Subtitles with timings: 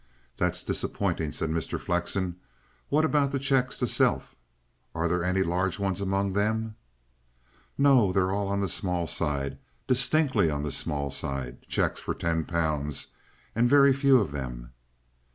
[0.37, 1.79] "That's disappointing," said Mr.
[1.79, 2.37] Flexen.
[2.89, 4.35] "What about the cheques to 'Self'?
[4.95, 6.75] Are there any large ones among them?"
[7.77, 8.11] "No.
[8.11, 13.09] They're all on the small side distinctly on the small side cheques for ten pounds
[13.53, 14.71] and very few of them."